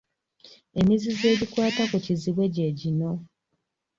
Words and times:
Emizizo 0.79 1.23
egikwata 1.33 1.83
ku 1.89 1.97
Kiziibwe 2.05 2.45
gye 2.53 2.67
gino; 2.79 3.11